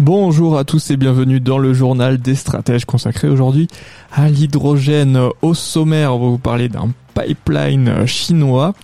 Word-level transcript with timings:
Bonjour 0.00 0.56
à 0.56 0.62
tous 0.64 0.92
et 0.92 0.96
bienvenue 0.96 1.40
dans 1.40 1.58
le 1.58 1.74
journal 1.74 2.18
des 2.18 2.36
stratèges 2.36 2.84
consacré 2.84 3.28
aujourd'hui 3.28 3.66
à 4.12 4.28
l'hydrogène. 4.28 5.18
Au 5.42 5.54
sommaire, 5.54 6.14
on 6.14 6.20
va 6.20 6.26
vous 6.28 6.38
parler 6.38 6.68
d'un 6.68 6.90
pipeline 7.14 8.06
chinois, 8.06 8.74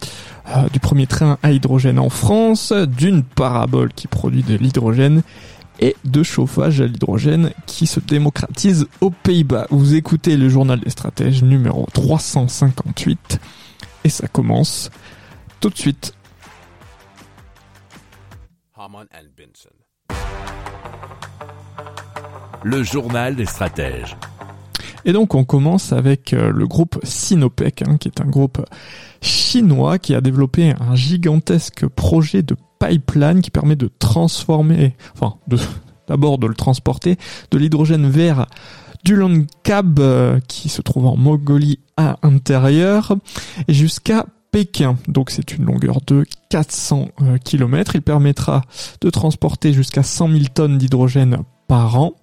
euh, 0.49 0.69
du 0.71 0.81
premier 0.81 1.07
train 1.07 1.39
à 1.45 1.53
hydrogène 1.53 2.01
en 2.01 2.09
France, 2.09 2.73
d'une 2.73 3.23
parabole 3.23 3.93
qui 3.93 4.09
produit 4.09 4.43
de 4.43 4.57
l'hydrogène 4.57 5.23
et 5.79 5.95
de 6.05 6.25
chauffage 6.25 6.81
à 6.81 6.87
l'hydrogène 6.87 7.53
qui 7.67 7.87
se 7.87 8.01
démocratise 8.01 8.89
aux 9.01 9.11
Pays-Bas. 9.11 9.69
Vous 9.71 9.95
écoutez 9.95 10.37
le 10.37 10.49
journal 10.49 10.81
des 10.81 10.91
stratèges 10.91 11.45
numéro 11.45 11.87
358 11.93 13.39
et 14.03 14.09
ça 14.09 14.27
commence 14.27 14.91
tout 15.61 15.71
de 15.71 15.79
suite. 15.79 16.13
Le 22.65 22.83
journal 22.83 23.37
des 23.37 23.45
stratèges. 23.45 24.17
Et 25.05 25.13
donc 25.13 25.35
on 25.35 25.45
commence 25.45 25.93
avec 25.93 26.33
euh, 26.33 26.51
le 26.51 26.67
groupe 26.67 26.99
Sinopec, 27.03 27.83
hein, 27.83 27.99
qui 27.99 28.09
est 28.09 28.23
un 28.23 28.27
groupe 28.27 28.65
chinois 29.21 29.99
qui 29.99 30.15
a 30.15 30.23
développé 30.23 30.73
un 30.81 30.95
gigantesque 30.95 31.87
projet 31.87 32.43
de 32.43 32.57
pipeline 32.79 33.43
qui 33.43 33.51
permet 33.51 33.77
de 33.77 33.91
transformer, 33.99 34.97
enfin 35.15 35.37
d'abord 36.09 36.39
de 36.39 36.47
le 36.47 36.55
transporter, 36.55 37.19
de 37.51 37.59
l'hydrogène 37.59 38.09
vert 38.09 38.47
du 39.05 39.19
Cab 39.63 40.01
euh, 40.01 40.41
qui 40.49 40.71
se 40.71 40.81
trouve 40.81 41.07
en 41.07 41.17
Mongolie 41.17 41.81
à 41.99 42.17
intérieur 42.23 43.15
jusqu'à 43.69 44.25
Pékin. 44.51 44.97
Donc 45.09 45.31
c'est 45.31 45.57
une 45.57 45.67
longueur 45.67 45.99
de 46.07 46.25
400 46.49 47.09
euh, 47.21 47.37
km. 47.37 47.97
Il 47.97 48.03
permettra 48.03 48.63
de 49.03 49.11
transporter 49.11 49.75
jusqu'à 49.75 50.03
100 50.03 50.29
000 50.29 50.45
tonnes 50.55 50.79
d'hydrogène 50.79 51.39
par 51.75 51.99
an. 51.99 52.15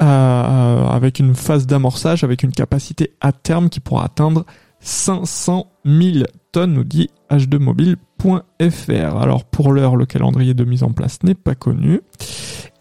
Euh, 0.00 0.86
avec 0.88 1.18
une 1.18 1.34
phase 1.34 1.66
d'amorçage 1.66 2.22
avec 2.22 2.44
une 2.44 2.52
capacité 2.52 3.14
à 3.20 3.32
terme 3.32 3.68
qui 3.68 3.80
pourra 3.80 4.04
atteindre 4.04 4.44
500 4.78 5.66
000 5.84 6.26
tonnes, 6.52 6.74
nous 6.74 6.84
dit 6.84 7.10
h2mobile.fr. 7.30 9.16
Alors 9.20 9.44
pour 9.44 9.72
l'heure, 9.72 9.96
le 9.96 10.06
calendrier 10.06 10.54
de 10.54 10.64
mise 10.64 10.84
en 10.84 10.92
place 10.92 11.20
n'est 11.24 11.34
pas 11.34 11.56
connu. 11.56 12.00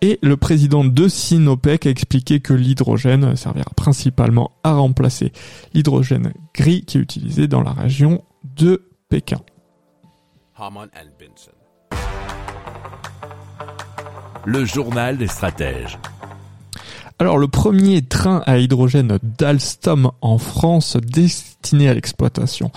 Et 0.02 0.20
le 0.22 0.38
président 0.38 0.86
de 0.86 1.08
Sinopec 1.08 1.88
a 1.88 1.90
expliqué 1.90 2.40
que 2.40 2.54
l'hydrogène 2.54 3.36
servira 3.36 3.72
principalement 3.76 4.52
à 4.64 4.74
remplacer 4.74 5.32
l'hydrogène 5.74 6.34
gris 6.54 6.84
qui 6.86 7.00
est 7.00 7.02
utilisé 7.02 7.48
dans 7.48 7.64
la 7.64 7.72
région 7.72 8.24
de 8.44 8.84
Pékin. 9.10 9.42
And. 10.60 11.65
Le 14.46 14.64
journal 14.64 15.18
des 15.18 15.28
stratèges. 15.28 15.98
Alors 17.18 17.40
le 17.40 17.48
premier 17.48 18.04
train 18.04 18.44
à 18.46 18.60
hydrogène 18.60 19.18
d'Alstom 19.40 20.12
en 20.22 20.38
France 20.38 20.98
destiné 20.98 21.90
à 21.90 21.96
l'exploitation 21.96 22.72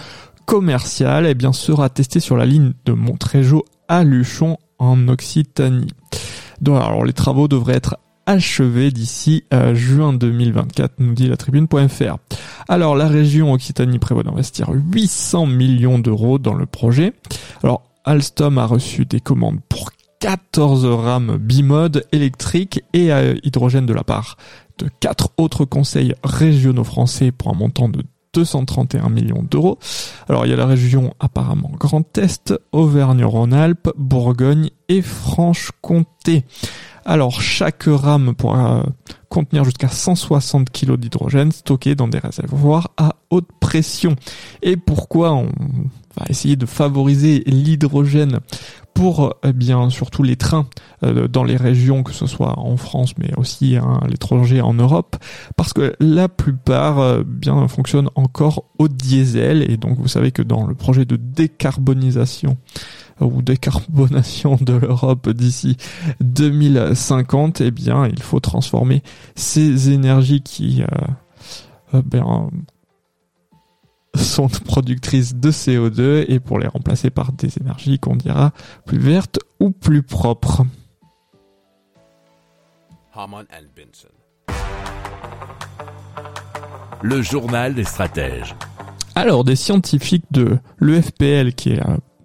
commerciale 0.47 1.27
eh 1.27 1.35
bien, 1.35 1.53
sera 1.53 1.91
testé 1.91 2.21
sur 2.21 2.39
la 2.39 2.47
ligne 2.47 2.73
de 2.87 2.93
Montrégeau 2.93 3.67
à 3.87 4.03
Luchon 4.03 4.57
en 4.79 5.09
Occitanie. 5.09 5.93
Donc, 6.63 6.83
alors 6.83 7.05
les 7.05 7.13
travaux 7.13 7.49
devraient 7.49 7.77
être 7.77 7.99
achevés 8.25 8.91
d'ici 8.91 9.45
euh, 9.53 9.75
juin 9.75 10.15
2024, 10.15 10.95
nous 11.01 11.13
dit 11.13 11.29
la 11.29 11.37
tribune.fr. 11.37 12.17
Alors 12.69 12.97
la 12.97 13.09
région 13.09 13.53
Occitanie 13.53 13.99
prévoit 13.99 14.23
d'investir 14.23 14.71
800 14.71 15.45
millions 15.47 15.99
d'euros 15.99 16.39
dans 16.39 16.55
le 16.55 16.65
projet. 16.65 17.13
Alors 17.63 17.83
Alstom 18.05 18.57
a 18.57 18.65
reçu 18.65 19.05
des 19.05 19.21
commandes 19.21 19.61
pour 19.69 19.91
14 20.21 20.85
rames 20.87 21.37
bimode 21.37 22.05
électriques 22.13 22.83
et 22.93 23.13
à 23.13 23.33
hydrogène 23.45 23.87
de 23.87 23.93
la 23.93 24.05
part 24.05 24.37
de 24.79 24.89
quatre 25.01 25.31
autres 25.37 25.65
conseils 25.65 26.15
régionaux 26.25 26.85
français 26.85 27.31
pour 27.31 27.51
un 27.51 27.55
montant 27.55 27.89
de 27.89 28.03
231 28.35 29.09
millions 29.09 29.43
d'euros. 29.43 29.79
Alors 30.29 30.47
il 30.47 30.51
y 30.51 30.53
a 30.53 30.57
la 30.57 30.67
région 30.67 31.15
apparemment 31.21 31.71
Grand 31.79 32.17
Est, 32.19 32.55
Auvergne-Rhône-Alpes, 32.73 33.91
Bourgogne 33.97 34.71
et 34.89 35.03
Franche-Comté. 35.03 36.45
Alors 37.05 37.41
chaque 37.41 37.85
rame 37.87 38.35
pourra 38.35 38.85
contenir 39.29 39.65
jusqu'à 39.65 39.89
160 39.89 40.71
kg 40.71 40.97
d'hydrogène 40.97 41.53
stocké 41.53 41.95
dans 41.95 42.09
des 42.09 42.19
réservoirs 42.19 42.91
à 42.97 43.15
haute 43.31 43.49
pression. 43.61 44.15
Et 44.63 44.77
pourquoi 44.77 45.33
on 45.33 45.49
va 46.17 46.27
essayer 46.29 46.57
de 46.57 46.67
favoriser 46.67 47.43
l'hydrogène? 47.47 48.41
Pour 48.99 49.33
eh 49.45 49.53
bien 49.53 49.91
surtout 49.91 50.25
les 50.25 50.35
trains 50.35 50.67
euh, 51.05 51.29
dans 51.29 51.45
les 51.45 51.57
régions 51.57 52.03
que 52.03 52.13
ce 52.13 52.27
soit 52.27 52.59
en 52.59 52.77
France 52.77 53.15
mais 53.17 53.31
aussi 53.37 53.77
à 53.77 54.01
l'étranger 54.09 54.61
en 54.61 54.75
Europe 54.75 55.15
parce 55.55 55.73
que 55.73 55.95
la 56.01 56.29
plupart 56.29 56.99
euh, 56.99 57.23
bien 57.25 57.69
fonctionnent 57.69 58.11
encore 58.17 58.65
au 58.81 58.89
diesel. 58.89 59.71
Et 59.71 59.77
donc 59.77 59.99
vous 60.01 60.09
savez 60.09 60.33
que 60.33 60.43
dans 60.43 60.67
le 60.67 60.75
projet 60.75 61.05
de 61.05 61.15
décarbonisation 61.15 62.57
euh, 63.23 63.27
ou 63.27 63.41
décarbonation 63.41 64.59
de 64.61 64.73
l'Europe 64.73 65.29
d'ici 65.29 65.77
2050 66.21 67.61
eh 67.61 67.71
bien 67.71 68.05
il 68.05 68.21
faut 68.21 68.41
transformer 68.41 69.05
ces 69.37 69.91
énergies 69.91 70.43
qui 70.43 70.83
bien 71.93 72.51
sont 74.29 74.49
productrices 74.49 75.35
de 75.35 75.51
CO2 75.51 76.25
et 76.29 76.41
pour 76.41 76.59
les 76.59 76.69
remplacer 76.69 77.11
par 77.11 77.33
des 77.33 77.59
énergies 77.59 77.99
qu'on 77.99 78.17
dira 78.17 78.53
plus 78.87 78.99
vertes 78.99 79.39
ou 79.61 79.71
plus 79.71 80.03
propres. 80.03 80.65
Le 87.03 87.23
journal 87.23 87.75
des 87.75 87.85
stratèges. 87.85 88.55
Alors, 89.15 89.43
des 89.43 89.57
scientifiques 89.57 90.27
de 90.31 90.59
l'EFPL, 90.79 91.53
qui 91.55 91.73
est 91.73 91.81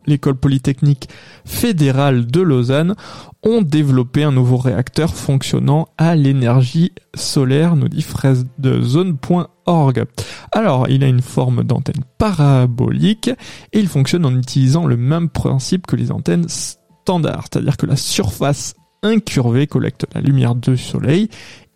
l'école 0.06 0.36
polytechnique 0.36 1.09
fédérale 1.46 2.25
de 2.25 2.41
Lausanne, 2.41 2.96
ont 3.44 3.62
développé 3.62 4.24
un 4.24 4.31
nouveau 4.31 4.58
réacteur 4.58 5.14
fonctionnant 5.14 5.88
à 5.97 6.16
l'énergie 6.16 6.91
solaire, 7.14 7.75
nous 7.75 7.90
dit 7.90 8.02
fraise 8.02 8.46
de 8.58 8.81
zone.org. 8.81 10.06
Alors, 10.52 10.90
il 10.90 11.03
a 11.03 11.08
une 11.08 11.22
forme 11.22 11.63
d'antenne 11.63 12.03
parabolique 12.18 13.30
et 13.74 13.80
il 13.80 13.88
fonctionne 13.88 14.25
en 14.25 14.38
utilisant 14.38 14.86
le 14.86 14.97
même 14.97 15.30
principe 15.30 15.88
que 15.88 15.96
les 15.96 16.12
antennes 16.12 16.47
standards, 16.47 17.46
c'est-à-dire 17.52 17.78
que 17.78 17.86
la 17.86 17.96
surface 17.96 18.75
incurvée 19.03 19.68
collecte 19.68 20.06
la 20.16 20.22
lumière 20.22 20.56
du 20.56 20.78
soleil 20.78 21.30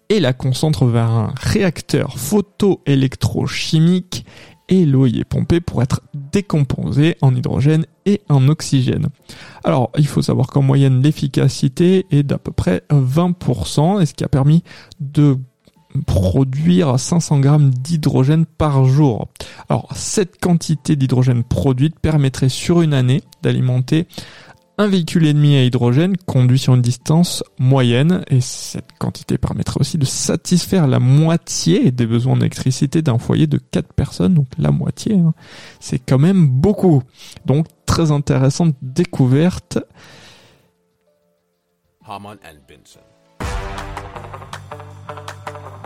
et 0.10 0.20
la 0.20 0.34
concentre 0.34 0.86
vers 0.86 1.10
un 1.10 1.34
réacteur 1.36 2.18
photoélectrochimique 2.18 4.26
et 4.70 4.86
l'eau 4.86 5.06
y 5.08 5.20
est 5.20 5.26
pompée 5.26 5.62
pour 5.62 5.82
être 5.82 6.02
décomposée 6.14 7.18
en 7.22 7.36
hydrogène 7.36 7.86
et 8.06 8.22
en 8.30 8.48
oxygène. 8.48 9.08
Alors, 9.64 9.92
il 9.98 10.08
faut 10.08 10.22
savoir 10.22 10.48
qu'en 10.48 10.62
moyenne, 10.62 11.02
l'efficacité 11.02 12.06
est 12.12 12.24
d'à 12.24 12.38
peu 12.38 12.52
près 12.52 12.84
20%, 12.90 14.02
et 14.02 14.06
ce 14.06 14.14
qui 14.14 14.24
a 14.24 14.30
permis 14.30 14.64
de 15.00 15.38
produire 16.06 17.00
500 17.00 17.40
grammes 17.40 17.72
d'hydrogène 17.72 18.46
par 18.46 18.86
jour. 18.86 19.30
Alors, 19.70 19.88
cette 19.96 20.40
quantité 20.40 20.96
d'hydrogène 20.96 21.44
produite 21.44 22.00
permettrait 22.00 22.50
sur 22.50 22.82
une 22.82 22.94
année 22.94 23.24
d'alimenter 23.42 24.08
un 24.80 24.88
véhicule 24.88 25.26
et 25.26 25.34
demi 25.34 25.56
à 25.56 25.64
hydrogène 25.64 26.16
conduit 26.18 26.60
sur 26.60 26.76
une 26.76 26.82
distance 26.82 27.44
moyenne 27.58 28.24
et 28.28 28.42
cette 28.42 28.92
quantité 29.00 29.40
permettrait 29.40 29.80
aussi 29.80 29.98
de 29.98 30.06
satisfaire 30.06 30.86
la 30.86 31.00
moitié 31.00 31.92
des 31.92 32.06
besoins 32.06 32.36
d'électricité 32.36 33.02
d'un 33.02 33.18
foyer 33.18 33.48
de 33.48 33.58
4 33.58 33.94
personnes, 33.94 34.36
donc 34.36 34.48
la 34.60 34.72
moitié, 34.72 35.16
hein. 35.16 35.34
c'est 35.80 35.98
quand 35.98 36.20
même 36.20 36.48
beaucoup. 36.48 37.02
Donc 37.46 37.66
très 37.88 38.12
intéressante 38.12 38.76
découverte. 38.84 39.80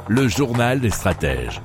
Le 0.07 0.27
journal 0.27 0.81
des 0.81 0.89
stratèges. 0.89 1.61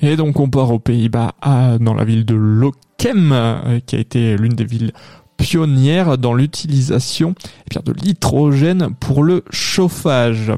Et 0.00 0.16
donc 0.16 0.40
on 0.40 0.48
part 0.48 0.70
aux 0.70 0.78
Pays-Bas, 0.78 1.34
dans 1.80 1.94
la 1.94 2.04
ville 2.04 2.24
de 2.24 2.34
Lokem, 2.34 3.32
euh, 3.32 3.80
qui 3.80 3.96
a 3.96 3.98
été 3.98 4.36
l'une 4.36 4.54
des 4.54 4.64
villes 4.64 4.92
pionnière 5.36 6.18
dans 6.18 6.34
l'utilisation 6.34 7.34
eh 7.70 7.82
de 7.82 7.92
l'hydrogène 7.92 8.94
pour 8.98 9.22
le 9.22 9.44
chauffage. 9.50 10.52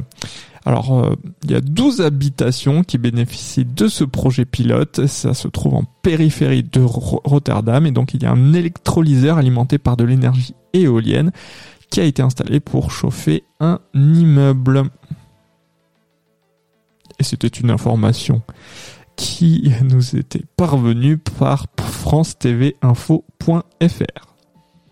Alors, 0.67 0.99
euh, 0.99 1.15
il 1.45 1.53
y 1.53 1.55
a 1.55 1.61
12 1.61 2.01
habitations 2.01 2.83
qui 2.83 2.99
bénéficient 2.99 3.65
de 3.65 3.87
ce 3.87 4.03
projet 4.03 4.45
pilote. 4.45 5.07
Ça 5.07 5.33
se 5.33 5.47
trouve 5.47 5.75
en 5.75 5.85
périphérie 6.03 6.65
de 6.65 6.81
Rotterdam 6.83 7.87
et 7.87 7.93
donc 7.93 8.15
il 8.15 8.25
y 8.25 8.27
a 8.27 8.33
un 8.33 8.53
électrolyseur 8.53 9.39
alimenté 9.39 9.79
par 9.79 9.97
de 9.97 10.03
l'énergie 10.03 10.57
éolienne 10.73 11.31
qui 11.91 12.01
a 12.01 12.05
été 12.05 12.21
installé 12.21 12.59
pour 12.59 12.91
chauffer 12.91 13.45
un 13.61 13.79
immeuble. 13.95 14.91
Et 17.21 17.25
c'était 17.25 17.47
une 17.47 17.71
information 17.71 18.43
qui 19.15 19.71
nous 19.83 20.17
était 20.17 20.43
parvenue 20.57 21.17
par 21.17 21.67
france-tv-info.fr. 21.79 24.36